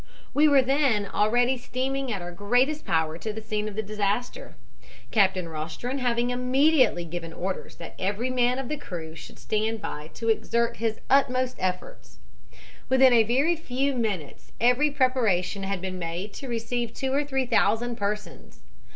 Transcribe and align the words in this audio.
"We 0.33 0.47
were 0.47 0.63
then 0.63 1.05
already 1.05 1.59
steaming 1.59 2.11
at 2.11 2.23
our 2.23 2.31
greatest 2.31 2.85
power 2.87 3.19
to 3.19 3.31
the 3.31 3.39
scene 3.39 3.67
of 3.67 3.75
the 3.75 3.83
disaster, 3.83 4.55
Captain 5.11 5.47
Rostron 5.47 5.99
having 5.99 6.31
immediately 6.31 7.05
given 7.05 7.31
orders 7.31 7.75
that 7.75 7.93
every 7.99 8.31
man 8.31 8.57
of 8.57 8.67
the 8.67 8.77
crew 8.77 9.13
should 9.13 9.37
stand 9.37 9.79
by 9.79 10.09
to 10.15 10.27
exert 10.29 10.77
his 10.77 10.99
utmost 11.07 11.55
efforts. 11.59 12.17
Within 12.89 13.13
a 13.13 13.21
very 13.21 13.55
few 13.55 13.93
minutes 13.93 14.51
every 14.59 14.89
preparation 14.89 15.61
had 15.61 15.81
been 15.81 15.99
made 15.99 16.33
to 16.33 16.47
receive 16.49 16.95
two 16.95 17.13
or 17.13 17.23
three 17.23 17.45
thousand 17.45 17.97
persons. 17.97 18.63